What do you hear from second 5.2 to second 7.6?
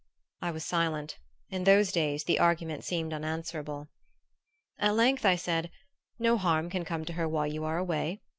I said: "No harm can come to her while